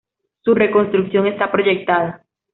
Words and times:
Su 0.41 0.55
reconstrucción 0.55 1.27
está 1.27 1.51
proyectada. 1.51 2.25